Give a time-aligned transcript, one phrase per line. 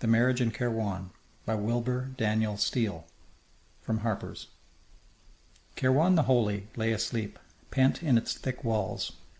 [0.00, 1.10] THE MARRIAGE IN KAIRWAN
[1.46, 3.06] By WILBUR DANIEL STEELE
[3.80, 4.48] From Harper's
[5.76, 7.38] Kairwan the Holy lay asleep,
[7.70, 9.12] pent in its thick walls.